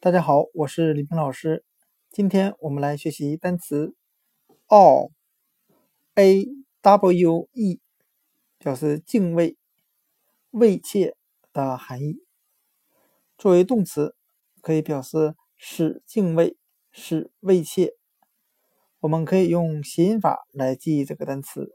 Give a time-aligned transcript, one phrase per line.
[0.00, 1.64] 大家好，我是李平老师。
[2.12, 3.96] 今天我们来学习单词
[4.68, 6.46] awe，a
[6.80, 7.80] w e，
[8.58, 9.56] 表示敬畏、
[10.52, 11.16] 畏怯
[11.52, 12.22] 的含义。
[13.36, 14.14] 作为动词，
[14.62, 16.56] 可以表示使敬畏、
[16.92, 17.96] 使畏怯。
[19.00, 21.74] 我们可以用谐音法来记忆这个单词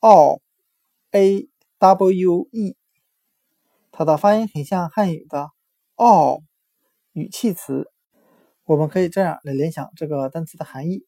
[0.00, 2.74] awe，a w e，
[3.92, 5.50] 它的发音很像汉语的
[5.96, 6.40] “哦”。
[7.16, 7.90] 语气词，
[8.64, 11.06] 我们可以这样来联想这个单词的含义：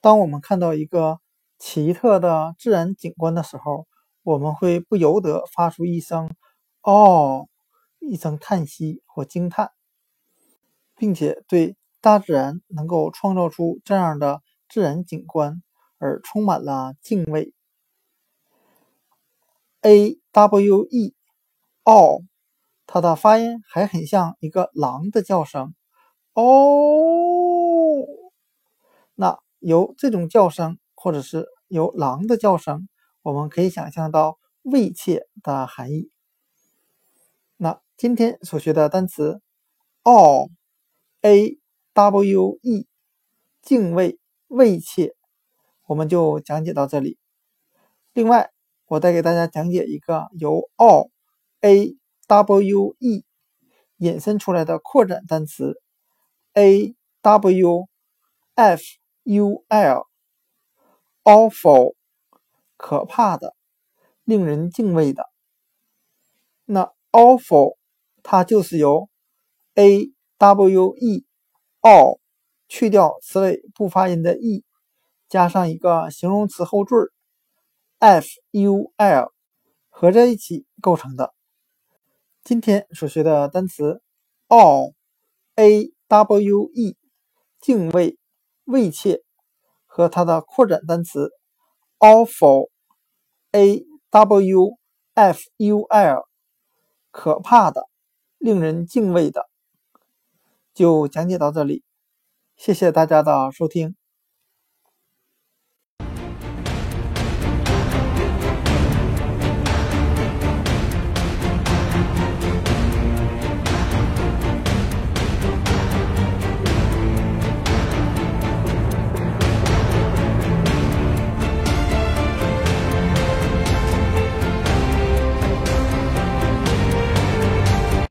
[0.00, 1.20] 当我们看到一个
[1.58, 3.86] 奇特的自然景观的时候，
[4.22, 6.34] 我们会不由得发出一声
[6.80, 7.46] “哦”，
[8.00, 9.72] 一声叹息或惊叹，
[10.96, 15.62] 并且对大自然能够创造出这样的自然景观
[15.98, 17.52] 而充满了敬畏。
[19.82, 21.14] A W E，
[21.84, 22.22] 哦。
[22.86, 25.74] 它的发音还很像一个狼的叫声，
[26.34, 28.04] 哦。
[29.14, 32.88] 那由这种叫声，或者是由狼的叫声，
[33.22, 36.10] 我们可以想象到畏怯的含义。
[37.56, 39.40] 那今天所学的单词
[40.02, 41.58] awe，a
[41.94, 42.86] w e，
[43.62, 44.18] 敬畏、
[44.48, 45.14] 畏怯，
[45.86, 47.18] 我们就讲解到这里。
[48.12, 48.50] 另外，
[48.86, 51.96] 我再给大家讲解一个由 awe，a。
[52.26, 53.24] W e
[53.98, 55.80] 引申出来的扩展单词
[56.52, 57.88] a w
[58.54, 58.82] f
[59.24, 60.06] u l
[61.22, 61.94] awful
[62.76, 63.54] 可怕的，
[64.24, 65.24] 令人敬畏的。
[66.66, 67.76] 那 awful
[68.22, 69.08] 它就是由
[69.74, 71.24] a w e
[71.80, 72.18] all
[72.68, 74.64] 去掉词尾不发音的 e，
[75.28, 77.10] 加上一个形容词后缀
[77.98, 79.32] f u l
[79.88, 81.34] 合在一起构成的。
[82.44, 84.02] 今天所学的单词
[84.48, 86.94] awe，a w e，
[87.58, 88.18] 敬畏、
[88.66, 89.22] 畏怯，
[89.86, 91.30] 和它的扩展单词
[91.98, 94.76] awful，a w
[95.14, 96.28] f u l，
[97.10, 97.88] 可怕的、
[98.36, 99.48] 令人敬畏的，
[100.74, 101.82] 就讲解到这里。
[102.56, 103.96] 谢谢大家的收听。